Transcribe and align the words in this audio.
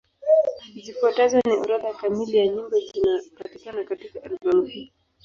Zifuatazo 0.83 1.37
ni 1.45 1.53
orodha 1.53 1.93
kamili 1.93 2.37
ya 2.37 2.47
nyimbo 2.47 2.79
zinapatikana 2.79 3.83
katika 3.83 4.23
albamu 4.23 4.63
hii. 4.65 4.91